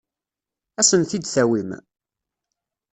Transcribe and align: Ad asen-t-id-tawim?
Ad 0.79 0.81
asen-t-id-tawim? 0.85 1.69